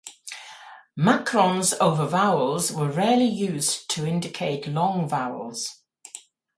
[0.97, 5.83] Macrons over vowels were rarely used to indicate long vowels.